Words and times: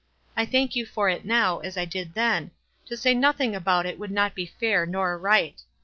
"I 0.35 0.47
thank 0.47 0.75
you 0.75 0.87
for 0.87 1.09
it 1.09 1.25
now, 1.25 1.59
as 1.59 1.77
I 1.77 1.85
did 1.85 2.15
then— 2.15 2.49
to 2.87 2.97
say 2.97 3.13
nothing 3.13 3.55
about 3.55 3.85
it 3.85 3.99
would 3.99 4.09
not 4.09 4.33
be 4.33 4.47
fair 4.47 4.87
nor 4.87 5.19
risrht. 5.19 5.61